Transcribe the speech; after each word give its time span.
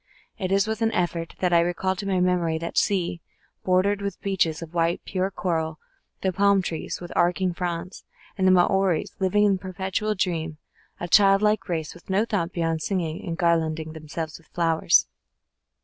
It 0.39 0.51
is 0.51 0.65
with 0.65 0.81
an 0.81 0.91
effort 0.93 1.35
that 1.41 1.53
I 1.53 1.59
recall 1.59 1.95
to 1.97 2.07
my 2.07 2.19
memory 2.19 2.57
that 2.57 2.75
sea, 2.75 3.21
bordered 3.63 4.01
with 4.01 4.19
beaches 4.19 4.63
of 4.63 4.71
pure 4.71 5.25
white 5.27 5.35
coral, 5.35 5.77
the 6.21 6.33
palm 6.33 6.63
trees 6.63 6.99
with 6.99 7.11
arching 7.15 7.53
fronds, 7.53 8.03
and 8.35 8.47
the 8.47 8.51
Maoris 8.51 9.15
living 9.19 9.43
in 9.43 9.55
a 9.57 9.59
perpetual 9.59 10.15
dream, 10.15 10.57
a 10.99 11.07
childlike 11.07 11.69
race 11.69 11.93
with 11.93 12.09
no 12.09 12.25
thought 12.25 12.51
beyond 12.51 12.81
singing 12.81 13.23
and 13.27 13.37
garlanding 13.37 13.93
themselves 13.93 14.39
with 14.39 14.47
flowers. 14.47 15.05